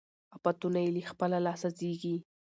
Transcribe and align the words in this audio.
آفتونه 0.35 0.79
یې 0.85 0.89
له 0.95 1.01
خپله 1.11 1.37
لاسه 1.45 1.67
زېږي 1.77 2.15